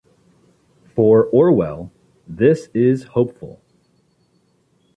For 0.95 1.25
Orwell, 1.27 1.91
this 2.27 2.69
is 2.73 3.03
hopeful. 3.03 3.61